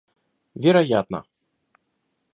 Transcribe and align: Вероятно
Вероятно 0.55 1.21